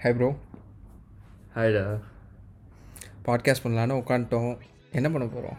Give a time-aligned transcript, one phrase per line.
[0.00, 0.28] Hi bro
[1.54, 1.84] ஹாய்டா
[3.24, 4.52] podcast பண்ணலான்னு உட்காந்துட்டோம்
[4.92, 5.58] என்ன பண்ண போகிறோம்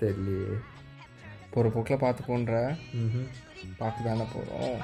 [0.00, 0.58] தெரியலையே
[1.50, 2.58] போகிற போக்கில் பார்த்துக்கோன்ற
[3.78, 4.78] பார்த்து தானே போகிறோம்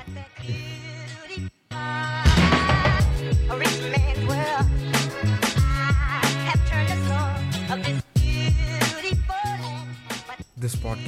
[10.60, 10.98] the soul of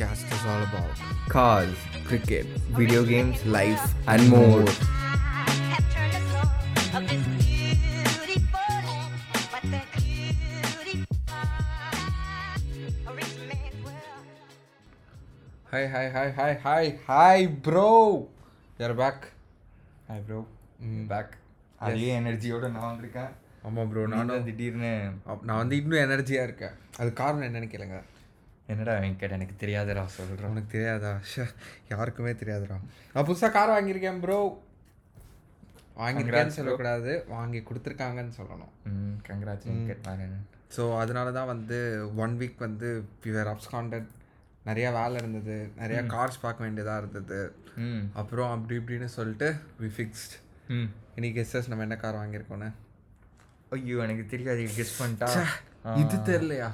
[7.10, 7.24] this
[8.18, 9.12] beautiful land.
[9.52, 11.42] But that beautiful,
[13.06, 14.14] a rich man's world.
[15.72, 17.90] Hi hi hi hi hi hi bro
[18.80, 19.24] யார் பேக்
[20.08, 20.40] ஹாய் ப்ரோ
[21.12, 21.34] பேக்
[21.88, 23.32] அதே எனர்ஜியோட நான் வந்திருக்கேன்.
[23.66, 24.92] ஆமாம் ப்ரோ நானும் திடீர்னு
[25.48, 26.74] நான் வந்து இன்னும் எனர்ஜியாக இருக்கேன்.
[27.00, 27.98] அது காரணம் என்னன்னு கேளுங்க.
[28.72, 31.12] என்னடா வெங்கட் எனக்கு தெரியாதடா சொல்கிறேன் உனக்கு தெரியாதா?
[31.30, 31.44] ஷே
[31.92, 32.76] யாருக்குமே தெரியாதுடா.
[33.12, 34.38] நான் புதுசாக கார் வாங்கியிருக்கேன் ப்ரோ
[36.00, 36.56] வாங்கியிருக்கேன்னு.
[36.58, 37.12] சொல்லக்கூடாது.
[37.34, 38.72] வாங்கி கொடுத்துருக்காங்கன்னு சொல்லணும்.
[38.90, 40.28] ம் கங்க்ராட்ஸ் வெங்கட் வேறு
[40.76, 41.78] ஸோ அதனால தான் வந்து
[42.24, 42.88] ஒன் வீக் வந்து
[43.24, 44.08] பிவர் அப்ஸ்காண்டட்
[44.68, 45.56] நிறையா வேலை இருந்தது.
[45.80, 47.40] நிறையா கார்ஸ் பார்க்க வேண்டியதாக இருந்தது.
[48.20, 49.48] அப்புறம் அப்படி இப்படின்னு சொல்லிட்டு
[49.82, 50.36] வி ஃபிக்ஸ்ட்
[51.16, 52.70] இன்னைக்கு எஸ்எஸ் நம்ம என்ன கார் வாங்கியிருக்கோன்னு
[53.76, 54.62] ஐயோ எனக்கு தெரியாது.
[54.78, 55.28] கெஸ் பண்ணிட்டா.
[56.00, 56.68] இது தெரியலையா?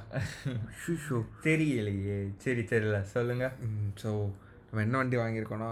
[1.04, 2.16] ஷூ தெரியலையே.
[2.44, 2.96] சரி தெரியல.
[3.14, 3.44] சொல்லுங்க.
[4.02, 4.10] ஸோ
[4.68, 5.68] நம்ம என்ன வண்டி வாங்கியிருக்கோன்னா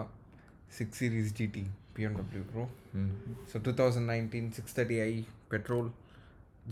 [0.77, 1.65] six series GT
[1.97, 2.63] BMW bro
[3.01, 3.11] ம்.
[3.51, 5.13] So two thousand nineteen six thirty I
[5.53, 5.89] petrol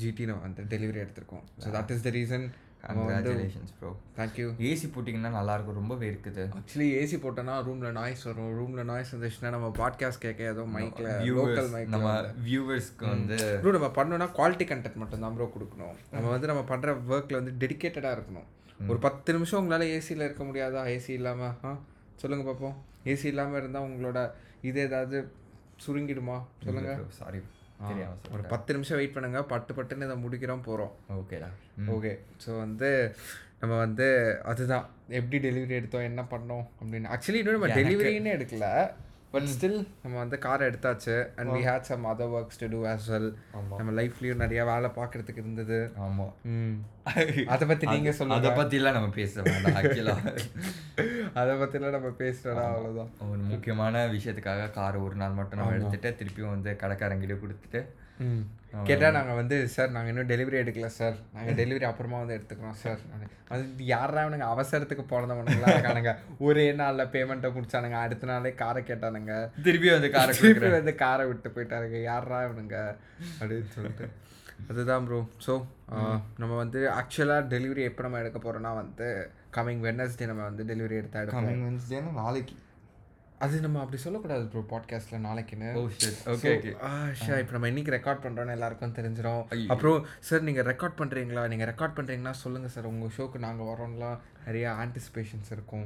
[0.03, 1.45] GT நம்ம வந்து டெலிவரி எடுத்திருக்கோம்.
[1.63, 2.47] So that is the reason
[2.87, 5.79] congratulations bro thank you AC போட்டிங்கன்னா நல்லாயிருக்கும்.
[5.81, 8.51] ரொம்பவே இருக்குது ஆக்சுவலி ஏசி போட்டோன்னா ரூமில் நாய்ஸ் வரும்.
[8.59, 12.09] ரூமில் நாய்ஸ் வந்துச்சுன்னா நம்ம பாட்காஸ்ட் கேட்க ஏதோ மைக்கில் லோக்கல் மைக் நம்ம
[12.49, 15.95] வியூவர்ஸ்க்கு வந்து ப்ரோ நம்ம பண்ணோம்னா குவாலிட்டி கண்டென்ட் மட்டும் தான் ப்ரோ கொடுக்கணும்.
[16.15, 18.49] நம்ம வந்து நம்ம பண்ணுற ஒர்க்கில் வந்து டெடிக்கேட்டடாக இருக்கணும்.
[18.91, 20.81] ஒரு பத்து நிமிஷம் உங்களால் ஏசியில் இருக்க முடியாதா?
[20.97, 21.73] ஏசி இல்லாமல் ஆ?
[22.17, 22.77] சொல்லுங்கள் பார்ப்போம்
[23.13, 24.19] ஏசி இல்லாமல் இருந்தால் உங்களோட
[24.63, 25.19] இது ஏதாவது
[25.87, 26.39] சுருங்கிடுமா?
[26.65, 27.41] சொல்லுங்கள் சாரி
[28.35, 29.43] ஒரு பத்து நிமிஷம் வெயிட் பண்ணுங்க.
[29.53, 31.51] பட்டு பட்டுன்னு இதை முடிக்கிறோம் போகிறோம் ஓகேடா
[31.95, 32.13] ஓகே
[32.45, 32.91] ஸோ வந்து
[33.63, 34.07] நம்ம வந்து
[34.51, 34.87] அதுதான்.
[35.19, 37.11] எப்படி டெலிவரி எடுத்தோம் என்ன பண்ணோம் அப்படின்னு.
[37.15, 38.69] ஆக்சுவலி இன்னும் நம்ம டெலிவரின்னு எடுக்கல.
[39.35, 41.15] பட் ஸ்டில் நம்ம வந்து காரை எடுத்தாச்சு.
[41.37, 43.31] And we had some other works to do as well.
[43.79, 45.79] நம்ம லைஃப்லேயும் நிறைய வேலை பார்க்கறதுக்கு இருந்தது.
[46.07, 46.35] ஆமாம்
[47.55, 48.41] அதை பற்றி நீங்கள் சொல்லுங்க.
[48.41, 50.35] அதை பற்றிலாம் நம்ம பேச வேண்டாம் ஆக்சுவலாக
[51.41, 56.55] அதை பற்றிலாம் நம்ம பேசுகிறோம் அவ்வளோதான் ஒரு முக்கியமான விஷயத்துக்காக கார் ஒரு நாள் மட்டும் நம்ம எடுத்துட்டு திருப்பியும்
[56.57, 57.81] வந்து கடைக்காரங்கிட்ட கொடுத்துட்டு
[58.89, 61.17] கேட்டால் நாங்கள் வந்து சார் நாங்கள் இன்னும் டெலிவரி எடுக்கல சார்.
[61.35, 63.01] நாங்கள் டெலிவரி அப்புறமா வந்து எடுத்துக்கிறோம் சார்.
[63.55, 66.13] அது யாரா அவனுங்க அவசரத்துக்கு போனவனுங்களா இருக்கானுங்க.
[66.47, 67.99] ஒரே நாளில் பேமெண்ட்டை முடிச்சானுங்க.
[68.05, 69.35] அடுத்த நாளே காரை கேட்டானுங்க.
[69.67, 72.01] திருப்பியும் வந்து காரை திருப்பி வந்து காரை விட்டு போயிட்டாருங்க.
[72.11, 72.79] யாரா இவனுங்க?
[73.41, 74.09] அப்படின்னு சொல்லிட்டு.
[74.71, 75.55] அதுதான் ப்ரோ ஸோ
[76.41, 79.09] நம்ம வந்து ஆக்சுவலாக டெலிவரி எப்போ நம்ம எடுக்க போகிறோம்னா வந்து
[79.57, 82.55] கம்மிங் வெனஸ்டே நம்ம வந்து டெலிவரி எடுத்தா கமிங் வென்ஸ்டேனா நாளைக்கு.
[83.45, 85.71] அது நம்ம அப்படி சொல்லக்கூடாது ப்ரோ பாட்காஸ்ட்டில் நாளைக்குன்னு.
[85.81, 86.73] ஓகே ஓகே
[87.21, 89.43] ஷா இப்போ நம்ம இன்னைக்கு ரெக்கார்ட் பண்ணுறோன்னு எல்லாருக்கும் தெரிஞ்சிடும்
[89.75, 94.69] அப்புறம் சார் நீங்கள் ரெக்கார்ட் பண்ணுறீங்களா நீங்கள் ரெக்கார்ட் பண்ணுறீங்கன்னா சொல்லுங்கள் சார் உங்கள் ஷோக்கு நாங்கள் வரோம்லாம் நிறைய
[94.85, 95.85] ஆன்டிசிபேஷன்ஸ் இருக்கும்.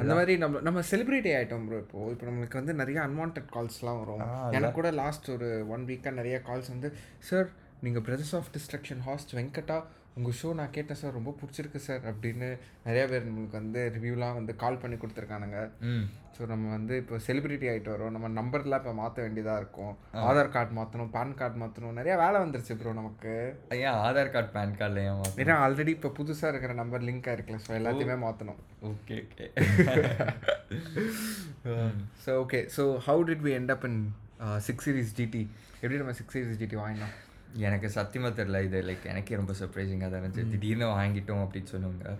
[0.00, 2.02] அந்த மாதிரி நம்ம நம்ம செலிப்ரிட்டி ஆகிட்டோம் ப்ரோ இப்போ.
[2.14, 4.22] இப்போ நம்மளுக்கு வந்து நிறைய அன்வான்ட் கால்ஸ்லாம் வரும்.
[4.58, 6.90] எனக்கு கூட லாஸ்ட் ஒரு ஒன் வீக்காக நிறைய கால்ஸ் வந்து
[7.30, 7.48] சார்
[7.86, 9.80] நீங்கள் brothers of destruction host Venkata
[10.20, 12.48] உங்கள் ஷோ நான் கேட்டேன் சார் ரொம்ப பிடிச்சிருக்கு சார் அப்படின்னு
[12.86, 15.60] நிறைய பேர் நம்மளுக்கு வந்து ரிவ்யூலாம் வந்து கால் பண்ணி கொடுத்துருக்கானுங்க.
[16.34, 18.12] ஸோ நம்ம வந்து இப்போ செலிபிரிட்டி ஆகிட்டு வரோம்.
[18.16, 19.94] நம்ம நம்பர்லாம் இப்போ மாற்ற வேண்டியதாக இருக்கும்.
[20.26, 23.32] ஆதார் கார்டு மாற்றணும் பேன் கார்டு மாற்றணும் நிறைய வேலை வந்துருச்சு ப்ரோ நமக்கு.
[23.78, 25.40] ஏன் ஆதார் கார்டு பேன் கார்டில் ஏன் மாத்தணும்?
[25.44, 28.60] ஏன்னா ஆல்ரெடி இப்போ புதுசாக இருக்கிற நம்பர் லிங்க் ஆயிருக்குல்ல ஸோ எல்லாத்தையுமே மாற்றணும்
[28.92, 29.48] okay okay.
[32.26, 34.00] So okay so how did we end up in
[34.68, 35.44] six series GT
[35.82, 37.14] எப்படி நம்ம சிக்ஸ் சீரிஸ் ஜிடி வாங்கினோம்?
[37.66, 40.50] எனக்கு சத்தியமாக தெரில இது லைக் எனக்கே ரொம்ப சர்ப்ரைசிங்காக தான் இருந்துச்சு.
[40.52, 42.12] திடீர்னு வாங்கிட்டோம் அப்படின்னு சொன்னவங்க.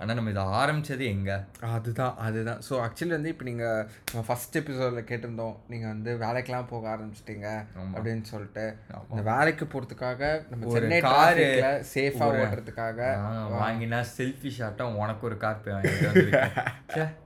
[0.00, 1.36] ஆனால் நம்ம இதை ஆரம்பிச்சது எங்கே?
[1.76, 2.60] அதுதான் அதுதான்.
[2.66, 5.54] ஸோ ஆக்சுவலி வந்து இப்போ நீங்கள் நம்ம ஃபஸ்ட் எபிசோடில் கேட்டிருந்தோம்.
[5.72, 7.48] நீங்கள் வந்து வேலைக்கெலாம் போக ஆரம்பிச்சிட்டீங்க
[7.94, 8.64] அப்படின்னு சொல்லிட்டு.
[9.10, 11.46] இந்த வேலைக்கு போகிறதுக்காக நம்ம சென்னை காரு
[11.94, 13.12] சேஃபாக ஓட்டுறதுக்காக
[13.60, 17.06] வாங்கினா செல்ஃபி ஷாட்டாக உனக்கு ஒரு கார் போய் வாங்கிட்டு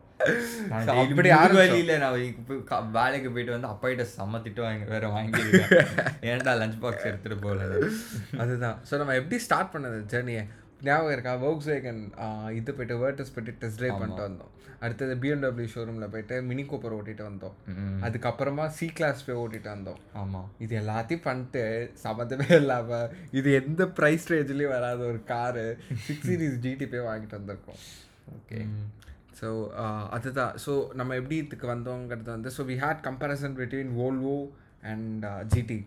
[1.02, 1.72] அப்படி ஆரம்பிச்சோம்.
[1.72, 2.16] வலியில நான்
[2.98, 5.90] வேலைக்கு போயிட்டு வந்து அப்பாயிட்ட செம்ம திட்டு வாங்கி வேற வாங்கியிருக்கேன்.
[6.30, 7.68] ஏன்டா லஞ்ச் பாக்ஸ் எடுத்துட்டு போகல?
[8.44, 8.78] அதுதான்.
[8.90, 10.00] ஸோ நம்ம எப்படி ஸ்டார்ட் பண்ணது?
[10.14, 10.44] ஜேர்னியை
[10.88, 11.32] ஞாபகம் இருக்கா?
[11.48, 12.02] ஒர்க்ஸ் வேகன்
[12.58, 14.52] இது போயிட்டு வேர்டஸ் போயிட்டு டெஸ்ட் ட்ரைவ் பண்ணிட்டு வந்தோம்.
[14.84, 17.56] அடுத்தது பிஎம்டபிள்யூ ஷோரூமில் போயிட்டு மினி கூப்பர் ஓட்டிட்டு வந்தோம்.
[18.06, 19.98] அதுக்கப்புறமா சி கிளாஸ் போய் ஓட்டிட்டு வந்தோம்.
[20.20, 21.64] ஆமாம் இது எல்லாத்தையும் பண்ணிட்டு
[22.04, 23.10] சம்மந்தமே இல்லாமல்
[23.40, 25.66] இது எந்த ப்ரைஸ் ரேஞ்சிலையும் வராத ஒரு காரு
[26.06, 27.82] சிக்ஸ் சீரிஸ் ஜிடி போய் வாங்கிட்டு வந்திருக்கோம்.
[28.38, 28.60] ஓகே.
[29.40, 29.48] ஸோ
[30.12, 34.36] அதுதான் ஸோ நம்ம எப்படி இதுக்கு வந்தோங்கிறது வந்து so we had comparison between Volvo
[34.84, 35.78] and GT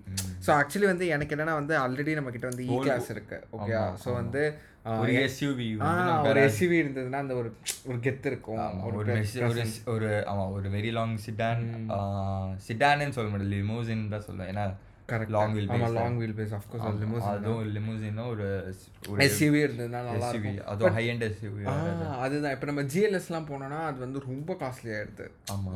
[0.43, 3.37] so actually வந்து எனக்கு என்னன்னா வந்து ஆல்ரெடி நம்ம கிட்ட வந்து இ கிளாஸ் இருக்கு.
[3.57, 4.43] ஓகே ஸோ வந்து
[4.85, 5.65] ஆ, ஒரு எஸ்யூவி
[6.29, 7.49] ஒரு எஸ்யூவி இருந்ததுன்னா அந்த ஒரு
[7.85, 8.57] ஒரு கெத்து இருக்கும்.
[8.87, 9.61] ஒரு ஒரு மெஸ்- ஒரு
[9.93, 11.63] ஒரு ஆமா ஒரு வெரி லாங் சிடான்
[12.65, 14.51] சிடான்னு சொல்ல முடியல லிமோசின் தான் சொல்லுவேன்.
[14.53, 14.65] ஏன்னா
[15.13, 17.59] கரெக்ட் லாங் வீல் ஆமா long wheel base of course limousine அதுவும்
[18.29, 18.47] ஒரு
[19.09, 20.59] ஒரு எஸ்யூவி இருந்ததுன்னா நல்லா இருக்கும்.
[20.71, 21.63] அதுவும் ஹை எண்ட் எஸ்யூவி
[22.19, 22.53] அதுதான்.
[22.55, 25.73] இப்போ நம்ம ஜிஎல்எஸ்லாம் போனோம்னா அது வந்து ரொம்ப காஸ்ட்லி ஆயிடுது ஆமா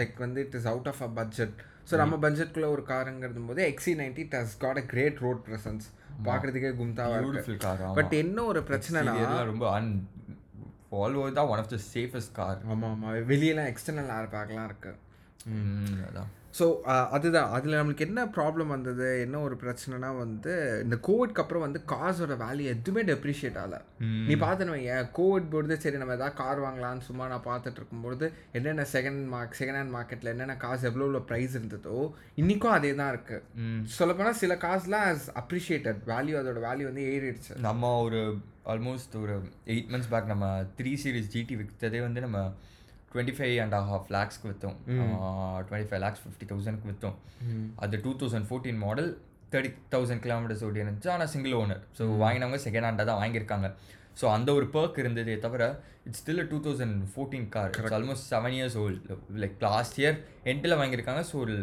[0.00, 1.56] லைக் வந்து it is out of a budget
[1.90, 5.86] so நம்ம பட்ஜெட்குள்ள ஒரு காருங்கிறது போது XC ninety does got a great road presence
[6.26, 7.42] பார்க்கறதுக்கே கும்தாவா இருக்கு.
[7.98, 9.12] பட் என்ன ஒரு பிரச்சனைனா
[9.50, 9.90] ரொம்ப அன்
[10.92, 13.08] வால்வோ தான் one of the safest car ஆமா ஆமா.
[13.30, 14.92] வெளியெல்லாம் எக்ஸ்டர்னல் ஏர் பேக்லாம் இருக்கு
[16.08, 16.30] அதான்.
[16.56, 16.66] ஸோ
[17.16, 17.50] அதுதான்.
[17.56, 19.08] அதில் நம்மளுக்கு என்ன ப்ராப்ளம் வந்தது?
[19.24, 20.52] என்ன ஒரு பிரச்சனைனா வந்து
[20.84, 23.78] இந்த கோவிட்க்கு அப்புறம் வந்து காசோட வேல்யூ எதுவுமே டெப்ரிஷியேட் ஆகல.
[24.28, 28.28] நீ பார்த்துன்னு வையேன் கோவிட் பொழுது சரி நம்ம எதாவது கார் வாங்கலாம்னு சும்மா நான் பார்த்துட்டு இருக்கும்பொழுது
[28.58, 31.98] என்னென்ன செகண்ட் மார்க் செகண்ட் ஹேண்ட் மார்க்கெட்டில் என்னென்ன காசு எவ்வளோ எவ்வளோ ப்ரைஸ் இருந்ததோ
[32.42, 37.52] இன்றைக்கும் அதே தான் இருக்குது சொல்லப்போனால் சில காசுலாம் as அப்ரிஷியேட்டட் வேல்யூ அதோட வேல்யூ வந்து ஏறிடுச்சு.
[37.68, 38.22] நம்ம ஒரு
[38.72, 39.36] ஆல்மோஸ்ட் ஒரு
[39.74, 40.46] எயிட் மந்த்ஸ் பேக் நம்ம
[40.80, 42.40] த்ரீ சீரிஸ் ஜிடி விற்றதே வந்து நம்ம
[43.12, 44.76] டுவெண்ட்டி ஃபைவ் அண்ட் ஹாஃப் லேக்ஸ்க்கு விற்றோம்
[45.68, 47.16] டுவெண்ட்டி ஃபைவ் லேக்ஸ் ஃபிஃப்டி தௌசண்ட்க்கு விற்றோம்
[47.84, 49.10] அது two thousand fourteen model
[49.52, 51.10] thirty thousand kilometres ஓடி இருந்துச்சு.
[51.14, 53.68] ஆனால் சிங்கிள் ஓனர் ஸோ வாங்கினவங்க செகண்ட் ஹேண்டாக தான் வாங்கியிருக்காங்க.
[54.20, 55.64] ஸோ அந்த ஒரு பர்க் இருந்ததே தவிர
[56.06, 60.16] it's still two thousand fourteen car it's almost seven years old like last year
[60.52, 61.22] எண்டில் வாங்கியிருக்காங்க.
[61.30, 61.56] ஸோ ஒரு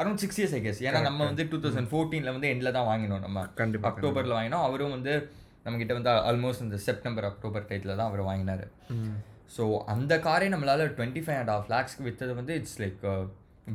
[0.00, 3.22] around six years I guess ஏன்னா நம்ம வந்து டூ தௌசண்ட் ஃபோர்டீனில் வந்து எண்டில் தான் வாங்கினோம்
[3.26, 3.44] நம்ம.
[3.60, 4.64] கண்டிப்பா, அக்டோபரில் வாங்கினோம்.
[4.68, 5.12] அவரும் வந்து
[5.64, 8.64] நம்மக்கிட்ட வந்து ஆல்மோஸ்ட் இந்த செப்டம்பர் அக்டோபர் டைத்தில் தான் அவர் வாங்கினார்.
[9.56, 9.62] ஸோ
[9.94, 13.00] அந்த காரே நம்மளால டுவெண்ட்டி ஃபைவ் அண்ட் ஆஃப் லேக்ஸ்க்கு விற்றது வந்து it's like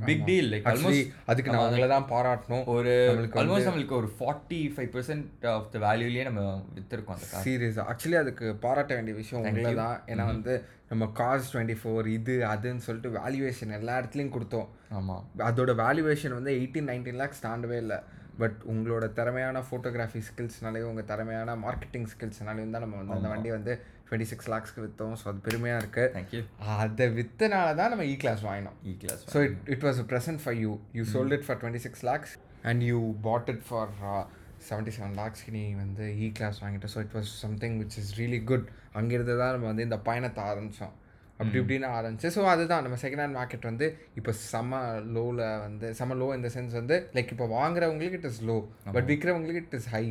[0.07, 2.63] big deal like almost அதுக்கு நான் உங்களை தான் பாராட்டணும்.
[2.73, 2.93] ஒரு
[3.41, 6.41] ஆல்மோஸ்ட் நம்மளுக்கு ஒரு forty five percent of the வேல்யூலேயே நம்ம
[6.77, 9.97] விற்றுருக்கோம் அந்த கார் சீரியஸ் ஆக்சுவலி அதுக்கு பாராட்ட வேண்டிய விஷயம் உங்களை தான்.
[10.11, 10.55] ஏன்னா வந்து
[10.91, 14.67] நம்ம காஸ் டுவெண்ட்டி ஃபோர் இது அதுன்னு சொல்லிட்டு வேல்யூவேஷன் எல்லா இடத்துலையும் கொடுத்தோம்.
[14.99, 17.99] ஆமாம் அதோட வேல்யூவேஷன் வந்து எயிட்டீன் நைன்டீன் லேக்ஸ் தாண்டவே இல்லை.
[18.41, 23.73] பட் உங்களோட திறமையான ஃபோட்டோகிராஃபி ஸ்கில்ஸ்னாலேயும் உங்கள் திறமையான மார்க்கெட்டிங் ஸ்கில்ஸ்னாலையும் தான் நம்ம வந்து அந்த வண்டி வந்து
[24.07, 26.41] டுவெண்ட்டி சிக்ஸ் லேக்ஸ்க்கு விற்றோம் ஸோ அது பெருமையாக இருக்குது தேங்க்யூ
[26.77, 28.77] அதை விற்றனால தான் நம்ம இ கிளாஸ் வாங்கினோம்.
[28.85, 30.73] E class So it, it was a present for you.
[30.93, 32.33] You sold it for 26 lakhs
[32.63, 34.23] and you bought it for uh,
[34.69, 36.87] 77 lakhs நீ வந்து இ கிளாஸ் வாங்கிட்ட.
[36.93, 40.95] So it was something which is really good அங்கிருந்து தான் நம்ம வந்து இந்த பயணத்தை ஆரம்பித்தோம்
[41.37, 42.29] அப்படி இப்படின்னு ஆரம்பிச்சு.
[42.35, 43.87] ஸோ அதுதான் நம்ம செகண்ட் ஹேண்ட் மார்க்கெட் வந்து
[44.19, 44.79] இப்போ செம்ம
[45.15, 48.57] லோவில் வந்து செம்ம லோ இந்த சென்ஸ் வந்து லைக் இப்போ வாங்குறவங்களுக்கு இட் இஸ் லோ
[48.95, 50.05] பட் விற்கிறவங்களுக்கு இட் இஸ் ஹை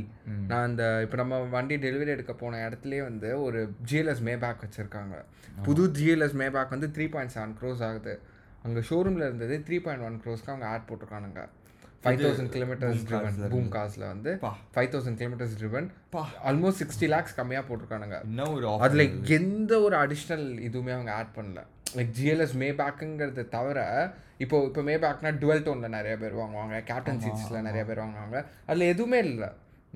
[0.51, 5.17] நான் அந்த இப்போ நம்ம வண்டி டெலிவரி எடுக்க போன இடத்துலயே வந்து ஒரு ஜிஎல்எஸ் மே பேக் வச்சுருக்காங்க.
[5.69, 8.15] புது ஜிஎல்எஸ் மே பேக் வந்து த்ரீ பாயிண்ட் செவன் க்ரோஸ் ஆகுது.
[8.67, 11.43] அங்கே ஷோரூமில் இருந்தது த்ரீ பாயிண்ட் ஒன் க்ரோஸ்க்கு அவங்க ஆட் போட்டிருக்கானுங்க.
[12.05, 14.33] Five thousand kilometres driven boom காசில் வந்து
[14.75, 15.89] five thousand kilometres driven
[16.51, 18.19] almost sixty lakhs கம்மியாக போட்டிருக்கானுங்க.
[18.31, 19.05] இன்னும் ஒரு அதில்
[19.39, 21.63] எந்த ஒரு அடிஷ்னல் இதுவுமே அவங்க ஆட் பண்ணல.
[21.97, 23.79] லைக் ஜிஎல்எஸ் மே பேக்குங்கிறது தவிர
[24.45, 28.41] இப்போ இப்போ மே பேக்னா டுவெல் டோனில் நிறைய பேர் வாங்குவாங்க கேப்டன் சீட்ஸில் நிறைய பேர் வாங்குவாங்க.
[28.69, 29.51] அதில் எதுவுமே இல்லை.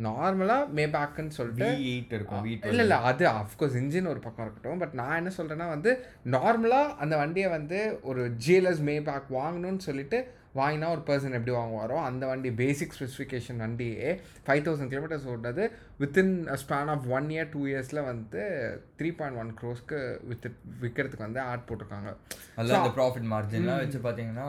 [0.07, 4.95] நார்மலாக மே பேக்குன்னு சொல்லிட்டு எயிட் இருக்கும் இல்லை இல்லை அது அஃப்கோர்ஸ் இன்ஜின் ஒரு பக்கம் இருக்கட்டும் பட்
[5.01, 5.91] நான் என்ன சொல்கிறேன்னா வந்து
[6.35, 7.79] நார்மலாக அந்த வண்டியை வந்து
[8.11, 10.21] ஒரு ஜிஎல்எஸ் மே பேக் வாங்கணும்னு சொல்லிட்டு
[10.55, 14.09] வாங்கினா ஒரு பர்சன் எப்படி வாங்குவாரோ அந்த வண்டி பேசிக் ஸ்பெசிஃபிகேஷன் வண்டியே
[14.47, 15.65] ஃபைவ் தௌசண்ட் கிலோமீட்டர்ஸ் ஓடுறது
[16.01, 16.33] within
[16.63, 18.43] span of one year two இயர்ஸில் வந்து
[18.99, 19.99] த்ரீ பாயிண்ட் ஒன் க்ரோஸ்க்கு
[20.31, 20.49] வித்
[20.83, 22.13] விற்கிறதுக்கு வந்து ஆட் போட்டிருக்காங்க.
[22.57, 24.49] அதில் அந்த ப்ராஃபிட் மார்ஜின்லாம் வச்சு பார்த்தீங்கன்னா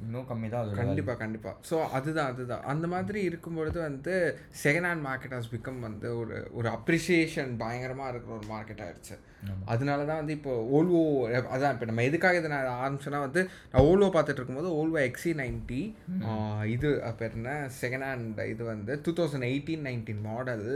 [0.00, 2.62] இன்னும் கம்மி தான் கண்டிப்பாக கண்டிப்பாக ஸோ அதுதான் அதுதான்.
[2.72, 4.14] அந்த மாதிரி இருக்கும்பொழுது வந்து
[4.62, 9.16] second hand market has become வந்து ஒரு ஒரு அப்ரிசியேஷன் பயங்கரமாக இருக்கிற ஒரு மார்க்கெட் ஆயிடுச்சு.
[9.72, 11.02] அதனால தான் வந்து இப்போ ஓல்வோ
[11.52, 15.80] அதான் இப்போ நம்ம எதுக்காக இதை நான் ஆரம்பிச்சேன்னா வந்து நான் ஓல்வோ பார்த்துட்டு இருக்கும்போது ஓல்வோ எக்ஸி நைன்ட்டி
[16.74, 16.88] இது
[17.20, 20.66] பேர் என்ன செகண்ட் ஹேண்ட் இது வந்து two thousand eighteen nineteen model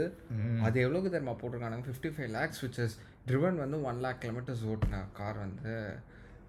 [0.65, 1.87] அது எவ்வளோக்கு தெரியுமா போட்டிருக்கானுங்க?
[1.89, 5.73] Fifty five lakhs which is driven வந்து ஒன் லேக் கிலோமீட்டர்ஸ் ஓட்டின கார் வந்து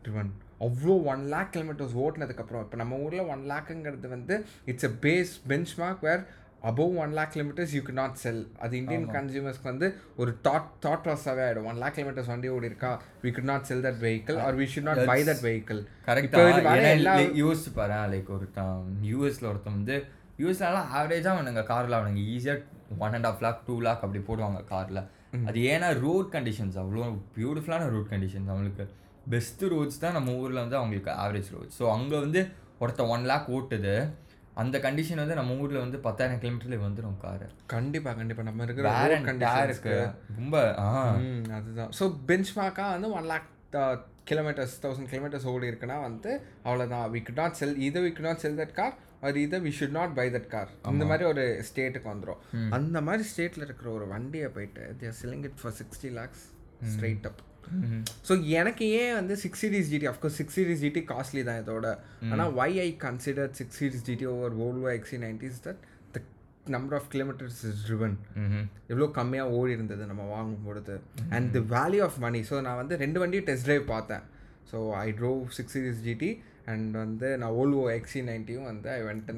[0.02, 4.34] ட்ரிவன் அவ்வளோ ஒன் லேக் கிலோமீட்டர்ஸ் ஓட்டினதுக்கப்புறம் இப்போ நம்ம ஊரில் ஒன் லேக்குங்கிறது வந்து
[4.72, 6.22] it's a base bench mark where
[6.62, 11.02] above one lakh kilometres you could not sell அது இந்தியன் கன்சியூமர்ஸ்க்கு வந்து ஒரு தாட் தாட்
[11.04, 12.92] ப்ராசஸாகவே ஆகிடும் ஒன் லேக் கிலோமீட்டர்ஸ் வண்டி ஓடி இருக்கா
[13.25, 17.72] we could not sell that vehicle or we should not buy that vehicle கரெக்டாக யோசிச்சு
[17.76, 19.98] பாரு லைக் ஒருத்தன் யூஎஸ்ல ஒருத்தன் வந்து
[20.38, 22.62] யூஎஸ்லாம் ஆவரேஜாக அவனுங்க காரில் அவனுங்க ஈஸியாக
[23.04, 25.02] one and half lakh two lakh அப்படி போடுவாங்க காரில்
[25.48, 28.84] அது ஏன்னா ரோட் கண்டிஷன்ஸ் அவ்வளோ பியூட்டிஃபுல்லான ரோட் கண்டிஷன்ஸ் அவங்களுக்கு.
[29.26, 32.40] பெஸ்ட்டு ரோட்ஸ் தான் நம்ம ஊரில் வந்து அவங்களுக்கு ஆவரேஜ் ரோட்ஸ் ஸோ அங்கே வந்து
[32.83, 33.95] ஒருத்தன் ஒன் லேக் ஓட்டுது.
[34.62, 39.16] அந்த கண்டிஷன் வந்து நம்ம ஊரில் வந்து பத்தாயிரம் கிலோமீட்டர்லேயே வந்துடும் காரு கண்டிப்பாக கண்டிப்பாக நம்ம இருக்கிற வேற
[39.26, 39.95] conditions இருக்கு
[40.38, 40.56] ரொம்ப
[41.59, 41.90] அதுதான்.
[41.99, 43.49] ஸோ பெஞ்ச் மார்க்காக வந்து one lakh
[44.30, 46.30] kilometres thousand kilometres ஓடி இருக்குன்னா வந்து
[46.68, 48.95] அவ்வளோதான் வி could நாட் செல் இதை we could not sell that car
[49.26, 52.40] அது இதை we should not buy that car இந்த மாதிரி ஒரு ஸ்டேட்டுக்கு வந்துடும்
[52.78, 56.45] அந்த மாதிரி ஸ்டேட்டில் இருக்கிற ஒரு வண்டியை போயிட்டு there selling it for sixty lakhs
[56.92, 57.42] straight up
[58.28, 61.87] so எனக்கு ஏன் வந்து six series GT of course six series GT costly தான் இதோட.
[62.32, 65.82] ஆனால் why I consider six series GT over Volvo XC nineties that
[66.75, 68.14] number of kilometres is driven
[68.92, 70.94] எவ்வளோ கம்மியாக ஓடி இருந்தது நம்ம வாங்கும் பொழுது.
[71.37, 74.25] And the value of money so நான் வந்து ரெண்டு வண்டியும் டெஸ்ட் ட்ரைவ் பார்த்தேன்.
[74.70, 76.30] So I drove six series GT
[76.73, 79.28] and வந்து நான் ஓல்வோ எக்ஸி நைன்ட்டியும் வந்து ஐ வெண்ட்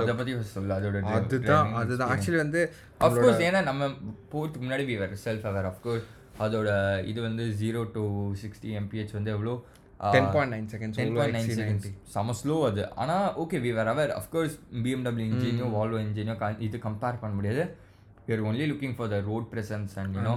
[0.00, 2.10] அதை பத்தி சொல்லு அதோட அதுதான் அதுதான்.
[2.14, 2.62] ஆக்சுவலி வந்து
[3.06, 3.88] அஃப்கோர்ஸ் ஏன்னா நம்ம
[4.32, 4.96] போகிறதுக்கு முன்னாடி வி
[5.26, 6.06] செல்ஃப் அவேர் அஃப்கோர்ஸ்
[6.44, 6.70] அதோட
[7.10, 8.02] இது வந்து ஜீரோ டு
[8.42, 9.54] சிக்ஸ்டி எம்பிஹெச் வந்து எவ்வளோ?
[10.14, 12.82] Ten point nine seconds ten point nine seconds செம ஸ்லோ அது.
[13.02, 14.54] ஆனால் okay we were our of course
[14.84, 17.64] BMW இன்ஜினியோ வால்வோ இன்ஜினியோ இது கம்பேர் பண்ண முடியாது.
[18.28, 20.34] You're only looking for the road presence and you know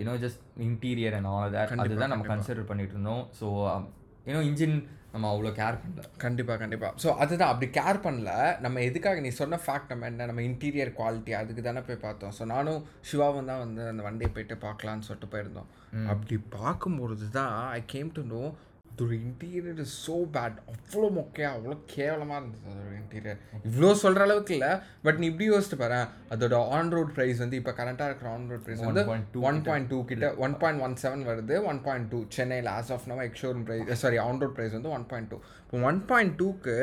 [0.00, 3.22] you know just interior and all that அதுதான் நம்ம கன்சிடர் பண்ணிட்டு இருந்தோம்.
[3.40, 3.46] ஸோ
[4.28, 4.76] யூனோ இன்ஜின்
[5.12, 6.02] நம்ம அவ்வளோ கேர் பண்ணல.
[6.24, 7.52] கண்டிப்பாக கண்டிப்பாக ஸோ அதுதான்.
[7.52, 8.32] அப்படி கேர் பண்ணல.
[8.64, 10.26] நம்ம எதுக்காக நீ சொன்ன ஃபேக்ட் நம்ம என்ன?
[10.30, 12.34] நம்ம இன்டீரியர் குவாலிட்டி அதுக்கு தானே போய் பார்த்தோம்.
[12.38, 15.70] ஸோ நானும் சிவாவும் தான் வந்து அந்த வண்டியை போயிட்டு பார்க்கலான்னு சொல்லிட்டு போயிருந்தோம்.
[16.14, 18.42] அப்படி பார்க்கும்பொழுது தான் ஐ கேம் டு நோ
[19.00, 23.38] அதோட இன்டீரியர் இஸ் ஸோ பேட் அவ்வளோ மொக்கையாக அவ்வளோ கேவலமாக இருந்தது அதோட இன்டீரியர்
[23.68, 24.70] இவ்வளோ சொல்கிற அளவுக்கு இல்லை
[25.02, 26.00] பட் நீ இப்படி யோசிச்சு பாரு.
[26.32, 29.88] அதோட ஆன் ரோட் ப்ரைஸ் வந்து இப்போ கரண்ட்டாக இருக்கிற ஆன் ரோட் ப்ரைஸ் வந்து 1.2 ஒன் பாயிண்ட்
[29.90, 33.64] டூ கிட்ட ஒன் பாயிண்ட் ஒன் செவன் வருது ஒன் பாயிண்ட் டூ சென்னையில் as of now ex showroom
[33.66, 36.76] price sorry on road price வந்து ஒன் பாயிண்ட் டூ இப்போ ஒன் பாயிண்ட் டூக்கு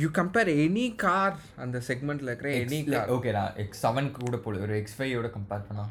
[0.00, 4.60] யூ கம்பேர் எனி கார் அந்த செக்மெண்ட்டில் இருக்கிற எனி கார் ஓகே நான் எக்ஸ் செவனுக்கு கூட போல
[4.66, 5.84] ஒரு எக்ஸ் ஃபைவோட கம்பேர் பண்ணா.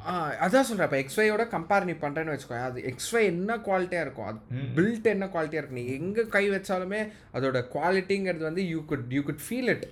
[0.45, 4.39] அதான் சொல்கிறேன் இப்போ எக்ஸ்வையோட கம்பேர் நீ பண்ணுறேன்னு வச்சுக்கோ அது எக்ஸ்வை என்ன குவாலிட்டியாக இருக்கும் அது
[4.77, 7.01] பில்ட் என்ன குவாலிட்டியாக இருக்கும் நீ எங்கே கை வச்சாலுமே
[7.37, 9.85] அதோட குவாலிட்டிங்கிறது வந்து you could you could feel it.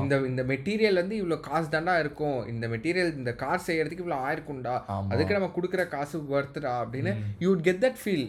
[0.00, 4.76] இந்த இந்த மெட்டீரியல் வந்து இவ்வளோ காசு தாண்டா இருக்கும் இந்த மெட்டீரியல் இந்த கார் செய்யறதுக்கு இவ்வளோ ஆயிருக்கும்டா.
[5.14, 7.14] அதுக்கு நம்ம கொடுக்குற காசு ஒர்த்துடா அப்படின்னு
[7.44, 8.26] you would get that feel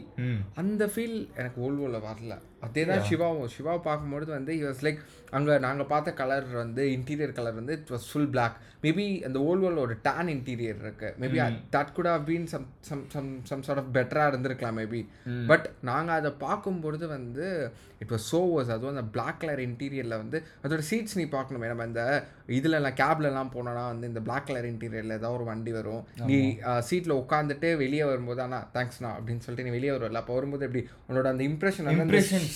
[0.63, 2.33] அந்த ஃபீல் எனக்கு ஓல்வோவில் வரல.
[2.67, 3.51] அதே தான் சிவாவும்.
[3.55, 5.01] சிவா பார்க்கும்பொழுது வந்து was லைக்
[5.37, 9.81] அங்கே நாங்கள் பார்த்த கலர் வந்து இன்டீரியர் கலர் வந்து it was full black maybe அந்த ஓல்வோவில்
[9.85, 11.09] ஒரு டேன் இன்டீரியர் இருக்கு.
[11.21, 11.37] Maybe
[11.75, 15.01] that could have been some some some some sort of பெட்டராக இருந்திருக்கலாம் மேபி
[15.51, 17.47] பட் நாங்கள் அதை பார்க்கும்பொழுது வந்து
[18.03, 21.69] இட் வாஸ் ஸோ வாஸ் அதுவும் அந்த பிளாக் கலர் இன்டீரியரில் வந்து அதோட சீட்ஸ் நீ பார்க்கணுமே.
[21.71, 22.03] நம்ம இந்த
[22.57, 26.03] இதுலலாம் கேப்லலாம் போனோன்னா வந்து இந்த பிளாக் கலர் இன்டீரியரில் ஏதாவது ஒரு வண்டி வரும்.
[26.31, 26.39] நீ
[26.89, 30.83] சீட்டில் உட்காந்துட்டு வெளியே வரும்போது ஆனால் தேங்க்ஸ்ண்ணா அப்படின்னு சொல்லிட்டு நீ வெளியே வருவல அப்போ வரும்போது எப்படி?
[31.09, 32.07] உன்னோட அந்த இம்ப்ரெஷன் வந்து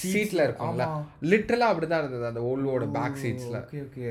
[0.03, 0.85] சீட்டில் இருக்கும்ல.
[1.31, 4.05] லிட்டரலாக அப்படி தான் இருந்தது அந்த ஓல்வோட பேக் சீட்ஸில் ஓகே ஓகே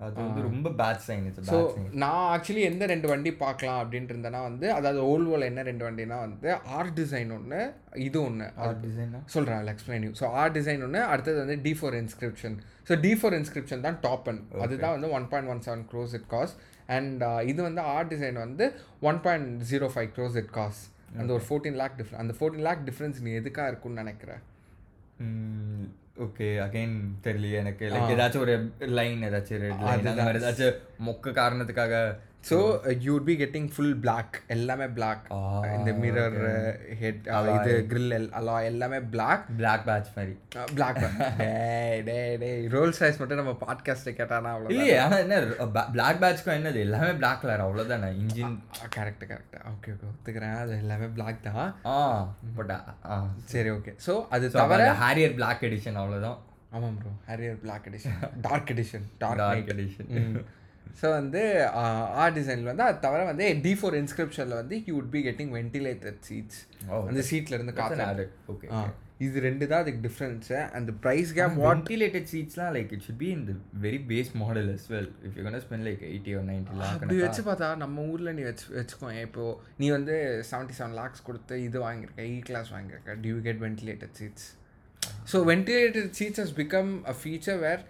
[0.00, 1.56] அது வந்து ரொம்ப பேட் சைன் ஸோ
[2.02, 6.50] நான் ஆக்சுவலி எந்த ரெண்டு வண்டி பார்க்கலாம் அப்படின்ட்டு இருந்தேன்னா வந்து அதாவது ஓல்வோவில் என்ன ரெண்டு வண்டினா வந்து
[6.74, 7.60] ஆர்ட் டிசைன் ஒன்று
[8.04, 11.72] இது ஒன்று ஆர்ட் டிசைனா சொல்கிறேன் I explain you so R design ஒன்று அடுத்தது வந்து T
[11.78, 12.56] four inscription
[12.88, 16.28] so T four inscription தான் டாப் அண்ட் அதுதான் வந்து one point one seven crores it
[16.30, 16.54] costs
[16.90, 18.66] and இது வந்து ஆர் டிசைன் வந்து
[19.04, 20.80] one point zero five crores it costs
[21.16, 24.40] அந்த ஒரு ஃபோர்டீன் லேக் டிஃப்ரெண்ட் அந்த ஃபோர்டீன் லேக் டிஃப்ரென்ஸ் நீ எதுக்காக இருக்கும்னு நினைக்கிறேன்
[26.24, 28.54] ஓகே அகைன் தெரியலையே எனக்கு லைக் ஏதாச்சும் ஒரு
[28.90, 32.00] லைன் ஏதாச்சும் ரெட் லைன் அந்த மாதிரி ஏதாச்சும் மொக்க காரணத்துக்காக
[32.48, 32.56] so
[33.04, 34.28] you would be getting full black.
[34.54, 35.20] எல்லாமே black.
[35.36, 36.36] Ah, இந்த மிரர்
[37.00, 37.24] ஹெட்
[37.56, 39.40] இது grill எல் அல்லா எல்லாமே black.
[39.58, 40.34] பிளாக் பேட்ச் மாதிரி.
[40.76, 41.00] பிளாக்
[42.08, 45.38] டேய் டேய் ரோல்ஸ் ரைஸ் மட்டும் நம்ம பாட்காஸ்ட்டை கேட்டானா அவ்வளோ இல்லையே ஆனால் என்ன
[45.94, 46.80] பிளாக் பேட்ச்க்கும் என்னது?
[46.86, 48.56] எல்லாமே பிளாக் கலர் அவ்வளோதானே engine
[48.96, 50.56] correct correct okay okay ஒத்துக்கிறேன்.
[50.62, 51.72] அது எல்லாமே பிளாக் தான்.
[51.88, 51.96] ஆ
[52.58, 52.72] பட்
[53.54, 56.38] சரி ஓகே ஸோ அது தவிர ஹாரியர் பிளாக் எடிஷன் அவ்வளோதான்
[56.76, 60.10] ஆமாம் bro Harrier black edition dark edition dark edition
[61.00, 61.42] so வந்து
[62.22, 66.16] ஆர் டிசைனில் வந்து அது தவிர வந்து டி ஃபோர் இன்ஸ்கிரிப்ஷனில் வந்து you would be getting ventilated
[66.28, 66.60] seats
[67.10, 68.68] அந்த சீட்ல இருந்து காற்று ஓகே
[69.26, 73.30] இது ரெண்டு தான் அதுக்கு டிஃப்ரென்ஸு அந்த ப்ரைஸ் கேப் வாட் ventilated seatsலாம் like it should be
[73.36, 73.54] in the
[73.84, 75.08] very base model as well.
[75.26, 78.44] If you're gonna spend like 80 or 90 lakh அப்படி வச்சு பார்த்தா நம்ம ஊரில் நீ
[78.50, 79.46] வச்சு வச்சுக்கோ இப்போ
[79.80, 80.16] நீ வந்து
[80.50, 84.46] செவன்ட்டி செவன் லேக்ஸ் கொடுத்து இது வாங்கியிருக்க இ கிளாஸ் வாங்கியிருக்க you get ventilated seats
[85.32, 87.82] so ventilated seats has become a feature where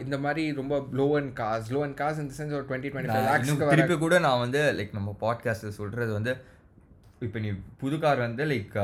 [0.00, 3.70] இந்த மாதிரி ரொம்ப low and costs low and costs இந்த சென்ஸ் ஒரு டுவெண்ட்டி டுவெண்ட்டி ஃபைவ்
[3.70, 6.36] திருப்பி கூட நான் வந்து லைக் நம்ம பாட்காஸ்ட்டில் சொல்கிறது வந்து
[7.20, 8.74] இப்போ நீ புது கார் வந்து லைக்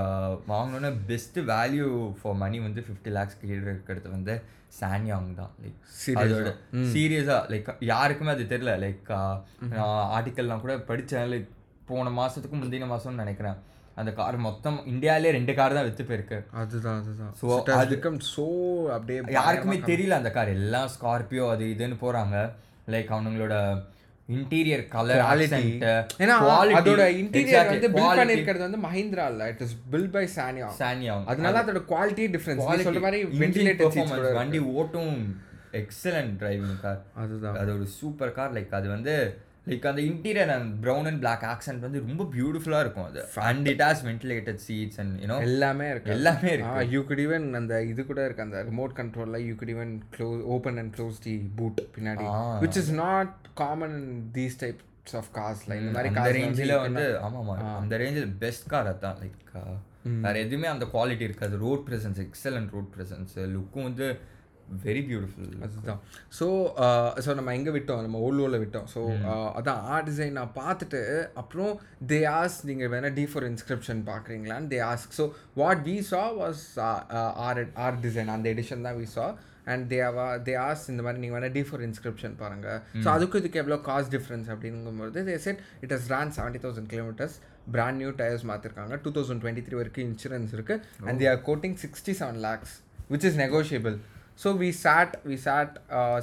[0.48, 4.42] வாங்கணுன்னா பெஸ்ட் வேல்யூ ஃபார் மணி வந்து ஃபிஃப்டி லேக்ஸ் கீழே இருக்கிறது வந்து
[4.80, 5.50] சான்யாங் தான்.
[5.62, 5.78] லைக்?
[6.20, 8.74] அதோட சீரியஸாக லைக் யாருக்குமே அது தெரியல.
[8.84, 9.10] லைக்
[9.68, 11.48] நான் ஆர்டிக்கல்லாம் கூட படித்தேன் லைக்
[11.86, 13.58] போன மாதத்துக்கு முந்தின மாதம்னு நினைக்கிறேன்.
[13.96, 16.38] அந்த கார் மொத்தம் இந்தியாவிலே ரெண்டு கார் தான் விற்று போயிருக்கு.
[16.60, 17.32] அதுதான் அதுதான்.
[17.40, 18.44] ஸோ அது- அது பிகம் ஸோ
[18.94, 20.50] அப்படியே யாருக்குமே தெரியல அந்த கார்.
[20.54, 22.36] எல்லாம் ஸ்கார்பியோ அது இதுன்னு போறாங்க.
[22.88, 23.56] லைக் அவனுங்களோட
[24.28, 25.22] இன்டீரியர் கலர்.
[26.18, 26.34] ஏன்னா
[26.78, 31.62] அதோட இன்டீரியர் வந்து பில்ட் பண்ணிருக்கிறது வந்து மஹிந்திரா இல்ல இட் இஸ் பில்ட் பை சானியா சானியாங் அதனால
[31.62, 33.20] அதோட குவாலிட்டி டிஃபரன்ஸ் நீ சொல்ற மாதிரி
[33.94, 35.16] சீட்ஸ் கூட வண்டி ஓட்டும்.
[35.80, 37.56] எக்ஸலன்ட் டிரைவிங் கார் அதுதான்.
[37.56, 39.14] அது ஒரு சூப்பர் கார் லைக் அது வந்து
[39.70, 43.20] லைக் அந்த interior and brown and black accent வந்து ரொம்ப பியூட்டிஃபுல்லாக இருக்கும் அது.
[43.50, 46.12] And it has ventilated seats and you know எல்லாமே இருக்கு.
[46.16, 46.86] எல்லாமே இருக்கு.
[46.94, 48.46] யூ குட் ஈவன் அந்த இது கூட இருக்கு.
[48.46, 52.26] அந்த ரிமோட் கண்ட்ரோல்ல you could even close open and close the boot பின்னாடி.
[52.64, 53.96] Which is not common
[54.38, 57.48] these type types of கார்ஸ்ல இந்த மாதிரி அந்த ரேஞ்சில் வந்து ஆமாம்
[57.80, 59.16] அந்த ரேஞ்சில் பெஸ்ட் கார் அதான்.
[59.22, 59.40] லைக்
[60.26, 61.54] வேற எதுவுமே அந்த குவாலிட்டி இருக்காது.
[61.64, 64.06] Road presence excellent road presence லுக்கும் வந்து
[64.86, 66.00] வெரி பியூட்டிஃபுல் அதுதான்.
[66.38, 66.46] ஸோ
[67.24, 68.02] ஸோ நம்ம எங்கே விட்டோம்?
[68.06, 68.88] நம்ம ஓல்வோவில் விட்டோம்.
[68.94, 69.00] ஸோ
[69.58, 71.00] அதான் ஆர்ட் டிசைன் நான் பார்த்துட்டு
[71.42, 71.72] அப்புறம்
[72.12, 75.26] தே ஆஸ் நீங்கள் வேணால் T four inscription பார்க்குறீங்களான்னு they ask so
[75.62, 76.64] what we saw was
[77.46, 79.26] R R design அந்த எடிஷன் தான் வி சா
[79.72, 83.40] அண்ட் தே அவா தே ஆஸ் இந்த மாதிரி நீங்கள் வேணால் டி ஃபார் இன்ஸ்கிரிப்ஷன் பாருங்கள் ஸோ அதுக்கு
[83.42, 87.36] இதுக்கு எவ்வளோ காஸ்ட் டிஃப்ரென்ஸ் அப்படிங்கும்போது they said it is run seventy thousand kilometres
[87.74, 91.76] brand new tyres மாற்றிருக்காங்க டூ தௌசண்ட் டுவெண்ட்டி த்ரீ வரைக்கும் இன்சூரன்ஸ் இருக்குது and they are quoting
[91.84, 92.74] sixty seven lakhs
[93.12, 93.96] which is negotiable
[94.42, 95.74] so we said we said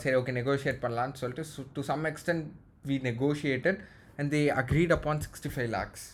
[0.03, 2.45] சரி okay negotiate பண்ணலான்னு சொல்லிட்டு to some extent
[2.85, 3.79] we negotiated
[4.19, 6.07] and they agreed upon sixty five lakhs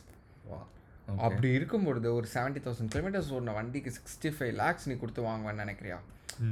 [1.23, 5.97] அப்படி இருக்கும்பொழுது ஒரு seventy thousand kilometres ஒரு வண்டிக்கு sixty five lakhs நீ கொடுத்து வாங்குவேன்னு நினைக்கிறியா?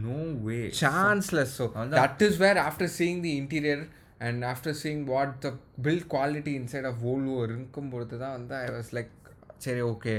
[0.03, 3.83] No way chanceless so that is where after seeing the interior
[4.21, 5.49] and after seeing what the
[5.85, 9.11] build quality inside of Volvo இருக்கும்பொழுது தான் வந்து ஐ வாஸ் லைக்
[9.57, 10.15] சரி ஓகே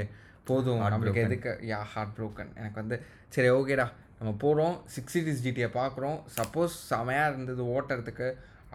[0.49, 0.81] போதும்.
[0.87, 1.53] நம்மளுக்கு எதுக்கு?
[1.69, 2.97] யா ஹார்ட் ப்ரோக்கன் எனக்கு வந்து
[3.29, 3.87] சரி ஓகேடா
[4.19, 8.29] நம்ம போகிறோம் சிக்ஸ் சீரிஸ் ஜிடியை பார்க்குறோம் சப்போஸ் செமையாக இருந்தது ஓட்டுறதுக்கு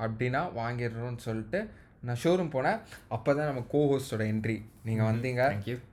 [0.04, 1.62] அப்படின்னா வாங்கிடுறோம்னு சொல்லிட்டு
[2.08, 2.78] நான் ஷோரூம் போனேன்.
[3.16, 4.56] அப்போ தான் நம்ம கோஹோஸ்டோட என்ட்ரி
[4.88, 5.44] நீங்கள் வந்தீங்க.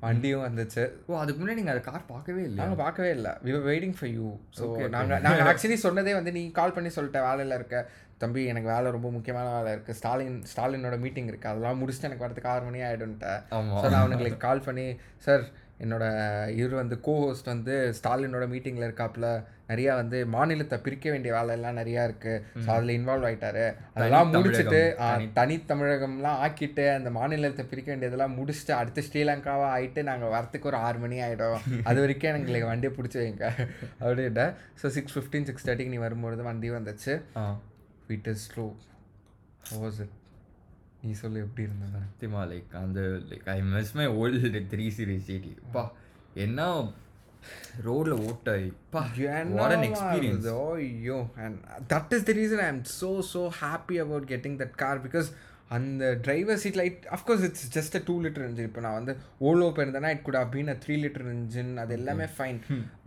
[0.04, 0.82] வண்டியும் வந்துச்சு.
[1.08, 2.60] ஓ அதுக்கு முன்னாடி நீங்கள் அந்த கார் பார்க்கவே இல்லையா?
[2.62, 3.32] நாங்கள் பார்க்கவே இல்லை.
[3.46, 7.56] We waiting for you so நாங்கள் நாங்கள் ஆக்சுவலி சொன்னதே வந்து நீ கால் பண்ணி சொல்லிட்ட வேலையில்
[7.58, 7.82] இருக்க.
[8.22, 12.52] தம்பி எனக்கு வேலை ரொம்ப முக்கியமான வேலை இருக்குது ஸ்டாலின் ஸ்டாலினோட மீட்டிங் இருக்குது அதெல்லாம் முடிச்சுட்டு எனக்கு வரதுக்கு
[12.52, 13.40] ஆறு மணி ஆகிடும்ட்டேன்.
[13.80, 14.86] ஸோ நான் அவனுங்களுக்கு கால் பண்ணி
[15.26, 15.44] சார்
[15.80, 16.04] என்னோட
[16.56, 19.26] இவர் வந்து கோஹோஸ்ட் வந்து ஸ்டாலினோட மீட்டிங்கில் இருக்காப்புல
[19.68, 23.64] நிறையா வந்து மாநிலத்தை பிரிக்க வேண்டிய வேலையெல்லாம் நிறையா இருக்குது ஸோ அதில் இன்வால்வ் ஆயிட்டாரு.
[23.96, 30.34] அதெல்லாம் முடிச்சுட்டு ஆ, தனி தமிழகம்லாம் ஆக்கிட்டு அந்த மாநிலத்தை பிரிக்க வேண்டியதெல்லாம் முடிச்சுட்டு அடுத்து ஸ்ரீலங்காவா ஆயிட்டு நாங்கள்
[30.34, 33.48] வரத்துக்கு ஒரு ஆறு மணி ஆகிடும் அது வரைக்கும் எங்களுக்கு வண்டியை பிடிச்சி வைங்க.
[34.02, 34.46] அப்படின்ட்டு.
[34.80, 37.14] ஸோ சிக்ஸ் ஃபிஃப்டீன் சிக்ஸ் தேர்ட்டிக்கு நீ வரும்பொழுது வண்டி வந்துச்சு.
[38.08, 38.66] விட் இஸ் ஸ்லோ
[39.80, 40.14] வாஸ் இட்
[41.06, 42.00] நீ சொல்லு எப்படி இருந்தது?
[42.06, 45.84] சத்தியமா லைக் அந்த like I miss my old three series GT பா
[46.44, 46.60] என்ன
[47.86, 48.52] ரோட்ல ஓட்ட
[48.94, 49.02] பா
[49.56, 50.46] வாட் அன் எக்ஸ்பீரியன்ஸ்
[50.78, 51.58] ஐயோ and
[51.92, 55.28] that is the reason I am so so happy about getting that car because
[55.76, 59.68] அந்த driver seat light of course it's just a two litre engine இப்போ நான் வந்து ஓலோ
[59.76, 62.58] போயிருந்தேன்னா it could been a three litre engine அது எல்லாமே fine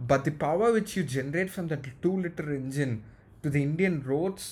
[0.10, 2.96] but the power which you generate from that two litre engine
[3.44, 4.50] to the Indian roads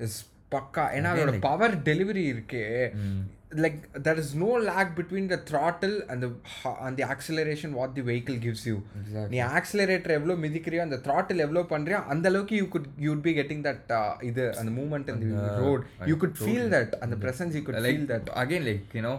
[0.00, 0.18] is
[0.54, 0.84] பக்கா.
[0.96, 2.62] ஏன்னா அதோட power delivery இருக்கே.
[3.64, 6.30] Like that is no lag between the throttle and the
[6.86, 8.76] and the acceleration what the vehicle gives you.
[9.32, 13.64] நீ accelerator எவ்வளோ மிதிக்கிறியோ அந்த throttle எவ்வளோ பண்ணுறியோ அந்த அளவுக்கு you could you be getting
[13.68, 13.92] that
[14.30, 18.30] இது அந்த மூமெண்ட் இந்த road you could feel that அந்த presence you could feel that
[18.44, 19.14] again like you know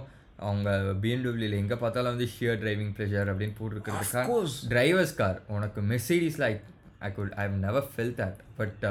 [0.47, 0.69] அவங்க
[1.03, 6.61] பிஎம்டபிள்யூல எங்கே பார்த்தாலும் வந்து ஷியர் டிரைவிங் ப்ளஷர் அப்படின்னு போட்டிருக்கிறதுக்காக டிரைவர்ஸ் கார் உனக்கு Mercedes like
[7.07, 8.85] I could I never fell that but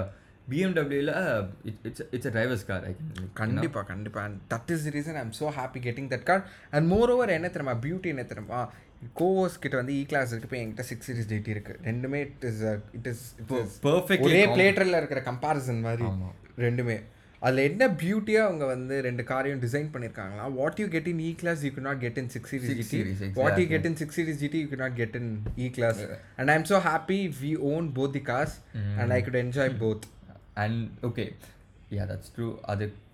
[0.48, 1.12] பிஎம்டபிள்யூல
[1.84, 2.92] it's it's a drivers car I
[3.40, 7.12] கண்டிப்பாக கண்டிப்பாக and that is reason I am so happy getting that car and more
[7.14, 8.60] over என்ன தெரியுமா beauty என்ன தெரியுமா
[9.18, 11.74] goers கிட்ட வந்து இ class இருக்கு இப்போ என்கிட்ட சிக்ஸ் சீரிஸ் டிடி இருக்கு.
[11.84, 12.62] ரெண்டுமே it is
[12.96, 13.22] it is
[13.84, 16.06] perfectly ஒரே com- பிளேட்டரில் இருக்கிற கம்பாரிசன் மாதிரி
[16.64, 16.96] ரெண்டுமே.
[17.42, 21.60] அதில் என்ன பியூட்டியாக அவங்க வந்து ரெண்டு காரையும் டிசைன் பண்ணியிருக்காங்களா what you get in E class
[21.66, 24.60] you not get in six series GT series, what you get in six series GT
[24.64, 26.00] you not get in E class
[26.38, 28.56] and I am so happy we own both the cars
[28.98, 30.06] and I could enjoy both
[30.64, 31.24] and okay
[31.96, 33.04] yeah that's true அதுக்கு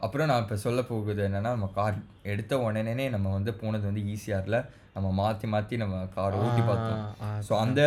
[0.00, 1.96] அப்புறம் நான் இப்போ சொல்ல போகுது என்னன்னா நம்ம car
[2.32, 4.58] எடுத்த உடனே நம்ம வந்து போனது வந்து ஈஸியாரில்
[4.96, 7.00] நம்ம மாற்றி மாற்றி நம்ம கார் ஓட்டி பார்த்தோம்.
[7.46, 7.80] ஸோ அந்த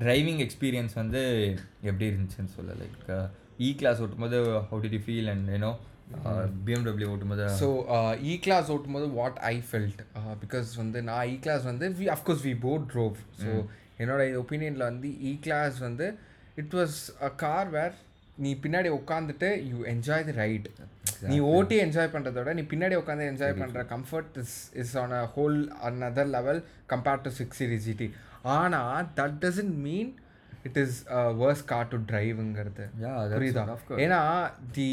[0.00, 1.20] டிரைவிங் எக்ஸ்பீரியன்ஸ் வந்து
[1.82, 2.72] எப்படி இருந்துச்சுன்னு சொல்ல?
[2.80, 3.04] லைக்
[3.58, 4.38] இ கிளாஸ் ஓட்டும்போது
[4.70, 5.70] how did you feel and you know
[6.66, 7.68] BMW ஓட்டும்போது ஸோ
[8.30, 10.00] இ கிளாஸ் ஓட்டும்போது வாட் ஐ ஃபெல்ட்
[10.44, 13.50] பிகாஸ் வந்து நான் இ கிளாஸ் வந்து we of course we both drove so
[14.02, 16.06] என்னோட ஒப்பீனியனில் வந்து இ கிளாஸ் வந்து
[16.56, 17.96] it was a car where
[18.38, 20.68] நீ பின்னாடி உட்காந்துட்டு யூ என்ஜாய் தி ரைட்
[21.28, 25.58] நீ ஓட்டி என்ஜாய் பண்ணுறதோட நீ பின்னாடி உட்காந்து என்ஜாய் பண்ணுற comfort is is on a whole
[25.82, 28.08] another level compared to six series GT
[28.54, 30.10] ஆனால் that doesn't mean
[30.64, 30.96] it is
[31.40, 33.62] worse car to டிரைவுங்கிறது Yeah, that's புரியுதா.
[34.04, 34.20] ஏன்னா
[34.76, 34.86] தி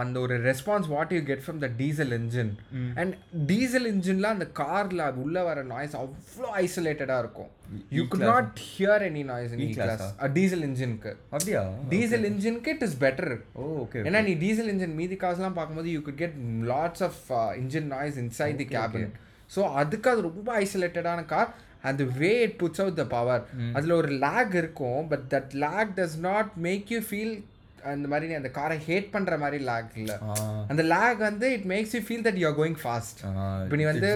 [0.00, 2.52] அந்த ஒரு response what you get from the diesel engine
[3.00, 3.12] and
[3.50, 7.50] diesel இன்ஜின்ல அந்த கார்ல உள்ள வர noise அவ்வளோ ஐசோலேட்டடாக இருக்கும்.
[7.92, 10.04] You could not hear any noise in class
[10.36, 11.62] diesel இன்ஜினுக்கு அப்படியா?
[11.90, 13.32] டீசல் இன்ஜினுக்கு இட் இஸ் பெட்டர்
[13.78, 16.36] ஓகே ஏன்னா நீ டீசல் இன்ஜின் மீதி காசுலாம் பார்க்கும்போது you could get
[16.70, 17.22] lots of
[17.60, 19.10] engine noise inside the cabin
[19.50, 21.50] so அதுக்கு அது ரொம்ப ஐசோலேட்டடான கார்
[21.82, 23.44] அந்த way it puts out the power
[23.76, 27.34] அதில் ஒரு லேக் இருக்கும் but that lag does not make you feel
[27.84, 30.16] அந்த மாதிரி அந்த காரை ஹேட் பண்ணுற மாதிரி லேக் இல்லை.
[30.72, 33.20] அந்த லேக் வந்து it makes you feel that you are going fast
[33.64, 34.10] இப்போ நீ வந்து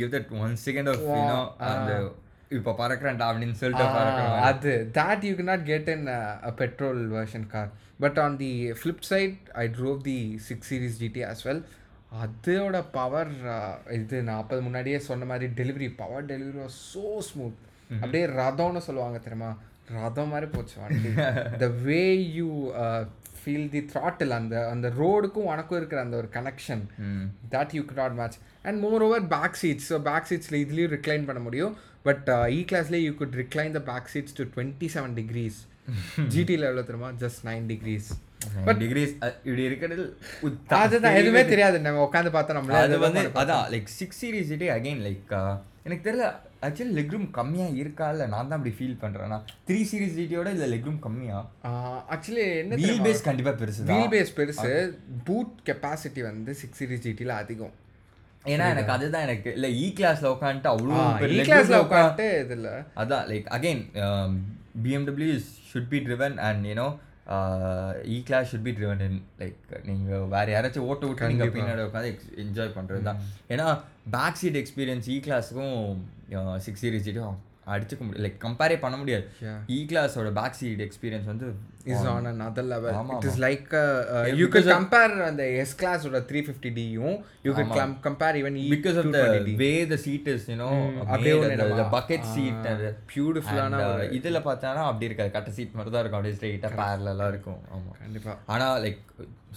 [0.00, 1.04] give that one second of
[1.70, 1.92] அந்த
[2.58, 3.86] இப்போ பறக்கிறேன்டா அப்படின்னு சொல்லிட்டு
[4.50, 4.74] அது.
[4.98, 7.66] That you cannot get in a, a petrol version car.
[8.04, 11.60] But on the flip side i drove the 6 series gt as well.
[12.24, 13.32] அதோட பவர்
[13.98, 17.58] இது நான் அப்போ முன்னாடியே சொன்ன மாதிரி delivery power delivery was so smooth
[18.00, 19.50] அப்படியே ரதம்னு சொல்லுவாங்க தெரியுமா?
[19.96, 21.10] ரதம் மாதிரி போச்சு வண்டி.
[21.62, 22.00] The way
[22.38, 22.48] you
[23.40, 26.82] feel the throttle அந்த அந்த ரோடுக்கும் உனக்கும் இருக்கிற அந்த ஒரு connection
[27.54, 31.74] that you not match and moreover back seats so back சீட்ஸில் இதுலேயும் ரிக்ளைன் பண்ண முடியும்.
[32.08, 35.60] But E கிளாஸ்லேயே you could recline the back seats to twenty seven degrees
[36.34, 37.10] ஜிடியில் எவ்வளோ தெரியுமா?
[37.24, 38.10] ஜஸ்ட் நைன் டிகிரிஸ்
[38.82, 39.14] டிகிரிஸ்
[39.46, 40.04] இப்படி இருக்கிறது
[40.82, 45.02] அதுதான் எதுவுமே தெரியாது நம்ம உட்காந்து பார்த்தா நம்மளே அது வந்து அதான் லைக் சிக்ஸ் சீரிஸ் இதே அகைன்
[45.08, 45.32] லைக்
[45.86, 46.26] எனக்கு தெரியல
[46.66, 50.66] ஆக்சுவலி லெக் ரூம் கம்மியாக இருக்கா இல்லை நான் தான் அப்படி ஃபீல் பண்ணுறேன்னா த்ரீ சீரிஸ் ஜிடியோட இல்லை
[50.72, 51.38] லெக் ரூம் கம்மியா?
[52.14, 53.90] ஆக்சுவலி என்ன வீல் பேஸ் கண்டிப்பாக பெருசு தான்.
[53.92, 54.72] வீல் பேஸ் பெருசு.
[55.28, 57.74] பூட் கெப்பாசிட்டி வந்து சிக்ஸ் சீரிஸ் ஜிடியில் அதிகம்.
[58.52, 60.98] ஏன்னா எனக்கு அதுதான் எனக்கு இல்லை இ கிளாஸில் உட்காந்துட்டு அவ்வளோ
[61.36, 62.68] இ கிளாஸில் உட்காந்துட்டு இதில்
[63.02, 63.82] அதான் like again
[64.84, 65.34] BMW
[65.70, 66.88] should be driven and you know
[68.08, 72.12] E class should be driven in like நீங்கள் வேறு யாராச்சும் ஓட்ட விட்டு நீங்கள் பின்னாடி உட்காந்து
[72.36, 73.66] என்ஜாய் பண்ணுறது தான் ஏன்னா
[74.10, 75.76] பேக் சீட் எக்ஸ்பீரியன்ஸ் இ கிளாஸுக்கும்
[76.58, 77.36] சிக்ஸ் சீரிஸ் சீட்டும்
[77.74, 78.24] அடிச்சுக்க முடியாது.
[78.26, 79.24] லைக் கம்பேரே பண்ண முடியாது.
[79.76, 81.48] இ கிளாஸோட பேக் சீட் எக்ஸ்பீரியன்ஸ் வந்து
[81.92, 83.38] is on another level it is.
[83.46, 83.70] Like
[84.40, 89.10] you can compare அந்த எஸ் கிளாஸோட three fifty டியும் you can compare even because of
[89.16, 89.22] the
[89.62, 90.70] way the seat is you know
[91.06, 91.34] அப்படியே
[91.96, 93.82] bucket seat அது பியூட்டிஃபுல்லான
[94.18, 95.32] இதுல பார்த்தானா அப்படி இருக்காது.
[95.36, 96.20] கட்ட சீட் மாதிரி தான் இருக்கும்.
[96.20, 97.60] அப்படியே ஸ்ட்ரெயிட்டாக பேரலாக இருக்கும்.
[97.76, 97.92] ஆமா.
[98.04, 98.34] கண்டிப்பா.
[98.54, 99.02] ஆனா லைக்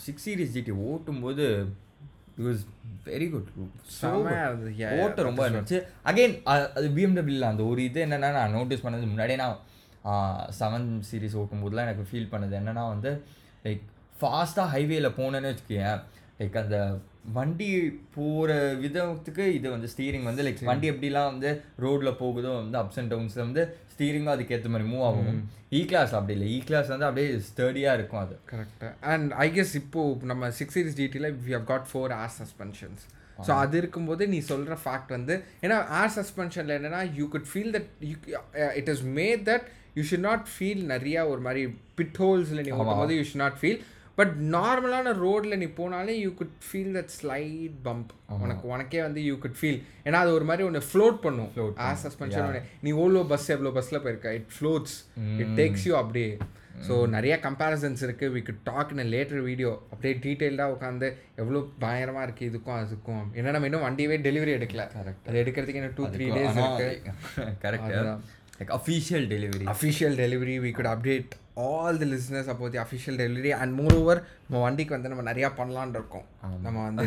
[0.06, 1.46] சிக்ஸ் சீரிஸ் ஜிடி ஓட்டும் போது
[2.38, 2.62] வாஸ்
[3.06, 3.50] வெரி குட்
[5.04, 5.78] ஓட்ட ரொம்ப இருந்துச்சு.
[6.06, 6.36] அகைன்
[6.76, 9.58] அது பிஎம்டபிள்யூல அந்த ஒரு இது என்னன்னா நான் நோட்டீஸ் பண்ணது முன்னாடியே நான்
[10.60, 13.12] செவன் சீரிஸ் ஓட்டும் போதுலாம் எனக்கு ஃபீல் பண்ணது என்னன்னா வந்து
[13.66, 13.84] லைக்
[14.20, 16.00] ஃபாஸ்ட்டாக ஹைவேல போனேன்னு வச்சுக்கேன்
[16.40, 16.78] லைக் அந்த
[17.38, 17.68] வண்டி
[18.16, 18.52] போகிற
[18.84, 23.46] விதத்துக்கு இது வந்து ஸ்டீரிங் வந்து லைக் வண்டி எப்படிலாம் வந்து ரோட்டில் போகுதோ வந்து அப்ஸ் அண்ட் டவுன்ஸில்
[23.48, 25.42] வந்து ஸ்டீரிங்கும் அதுக்கேற்ற மாதிரி மூவ் ஆகும்.
[25.72, 26.48] இ கிளாஸ் அப்படி இல்லை.
[26.56, 28.36] இ கிளாஸ் வந்து அப்படியே ஸ்டடியாக இருக்கும் அது.
[28.52, 33.04] கரெக்ட் அண்ட் ஐ கெஸ் இப்போ நம்ம six series டிடியில் we have got four air suspensions
[33.48, 37.90] so அது இருக்கும்போது நீ சொல்கிற ஃபேக்ட் வந்து ஏன்னா ஏர் சஸ்பென்ஷனில் என்னன்னா you could feel that
[38.10, 38.16] you
[38.82, 41.64] it is made that you should not feel நிறையா ஒரு மாதிரி
[41.96, 43.80] பிட் ஹோல்ஸில் நீ போது you should not feel
[44.18, 48.12] but நார்மலான ரோடில் நீ போனாலே you could feel that slight bump
[48.46, 51.52] உனக்கு உனக்கே வந்து யூ குட் ஃபீல் ஏன்னா அது ஒரு மாதிரி ஒன்று ஃப்ளோட் பண்ணும்.
[51.90, 52.50] ஏர் சஸ்பென்ஷன்
[52.86, 54.34] நீ எவ்வளோ பஸ் எவ்வளோ பஸ்ஸில் போயிருக்க?
[54.40, 54.98] It floats
[55.44, 56.32] it takes you அப்படியே.
[56.88, 61.08] ஸோ நிறைய கம்பேரிசன்ஸ் இருக்குது we could talk in later video அப்படியே டீட்டெயில்டாக உட்காந்து
[61.42, 63.26] எவ்வளோ பயங்கரமாக இருக்குது இதுக்கும் அதுக்கும்.
[63.38, 64.86] ஏன்னா நம்ம இன்னும் வண்டியவே டெலிவரி எடுக்கல.
[65.28, 66.90] அது எடுக்கிறதுக்கு இன்னும் டூ த்ரீ டேஸ் இருக்கு.
[67.66, 67.98] Correct
[68.62, 71.32] like official delivery official delivery we could update
[71.68, 75.98] all the listeners அப்போ the official delivery and moreover நம்ம வண்டிக்கு வந்து நம்ம நிறையா பண்ணலான்னு
[76.00, 76.26] இருக்கோம்.
[76.66, 77.06] நம்ம வந்து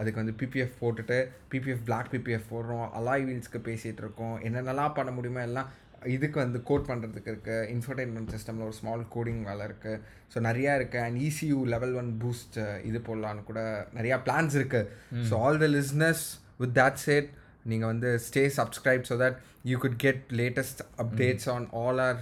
[0.00, 1.18] அதுக்கு வந்து பிபிஎஃப் போட்டுட்டு
[1.52, 2.86] பிபிஎஃப் பிளாக் பிபிஎஃப் போடுறோம்.
[2.98, 4.36] அலாய் வீல்ஸ்க்கு பேசிகிட்டு இருக்கோம்.
[4.48, 5.70] என்னென்னலாம் பண்ண முடியுமோ எல்லாம்
[6.16, 10.00] இதுக்கு வந்து கோட் பண்ணுறதுக்கு இருக்குது இன்ஃபர்டைன்மெண்ட் சிஸ்டமில் ஒரு ஸ்மால் கோடிங் வேலை இருக்குது
[10.32, 12.58] ஸோ நிறையா இருக்குது and ECU level one boost
[12.90, 13.62] இது போடலான்னு கூட
[13.98, 16.24] நிறையா பிளான்ஸ் இருக்குது so all the listeners
[16.62, 17.30] with that said
[17.70, 22.20] நீங்கள் வந்து stay subscribe so that you could get latest updates on all our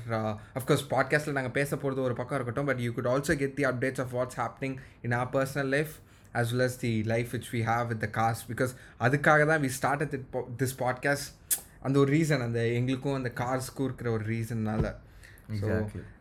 [0.59, 4.03] of course பாட்காஸ்ட்டில் நாங்கள் பேச போகிறது ஒரு பக்கம் இருக்கட்டும் but you could also get the updates
[4.05, 5.95] of what's happening in our personal life
[6.35, 8.43] as well as the life which we have with the cast.
[8.49, 10.09] Because அதுக்காக தான் we started
[10.59, 11.25] this podcast
[11.83, 14.85] அந்த ஒரு ரீசன் அந்த எங்களுக்கும் அந்த கார்ஸ்க்கும் இருக்கிற ஒரு ரீசன்னால
[15.61, 15.69] ஸோ.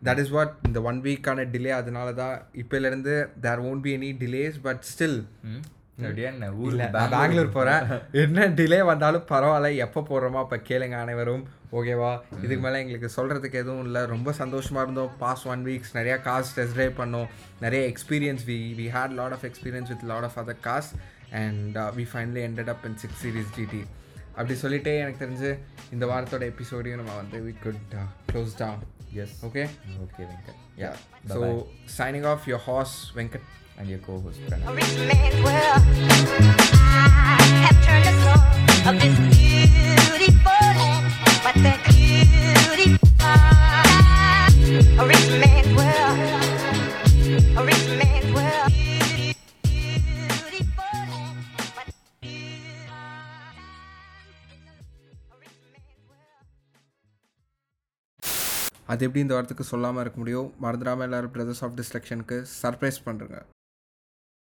[0.04, 4.58] தட் இஸ் வாட் இந்த ஒன் வீக்கான டிலே அதனால தான் இப்போலேருந்து there won't be any delays
[4.60, 5.20] but still
[5.98, 7.84] Bangalore போகிறேன்
[8.24, 11.44] என்ன டிலே வந்தாலும் பரவாயில்ல எப்போ போடுறோமோ அப்போ கேளுங்க அனைவரும்.
[11.78, 12.12] ஓகேவா
[12.44, 14.02] இதுக்கு மேலே எங்களுக்கு சொல்கிறதுக்கு எதுவும் இல்லை.
[14.14, 15.12] ரொம்ப சந்தோஷமாக இருந்தோம்.
[15.24, 17.30] பாஸ் ஒன் வீக்ஸ் நிறையா காஸ் டெஸ்ட் ட்ரைவ் பண்ணோம்.
[17.66, 20.90] நிறைய experience we we had lot of experience with lot of other cars
[21.44, 23.84] and we finally ended up in six series GT
[24.38, 25.50] அப்படி சொல்லிட்டே எனக்கு தெரிஞ்சு
[25.96, 27.82] இந்த வாரத்தோட எபிசோடையும் நம்ம வந்து we could
[28.30, 28.82] close down
[29.24, 29.64] yes okay
[30.06, 30.92] okay Venkat yeah
[31.34, 31.40] so
[32.00, 35.86] signing off your hours Venkat and you co host A rich man's world.
[37.38, 38.42] I have turned the soul
[38.90, 41.08] of this beautiful land,
[41.46, 41.74] but the
[58.88, 60.54] அது எப்படி இந்த வாரத்துக்கு சொல்லாமல் இருக்க முடியும்?
[60.64, 63.40] மறந்துடாமல் எல்லாரும் brothers of டிஸ்ட்ரக்ஷனுக்கு surprise பண்ணுறேங்க